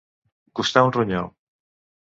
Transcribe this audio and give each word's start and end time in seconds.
Costar 0.61 0.85
un 0.87 0.95
ronyó. 0.97 1.23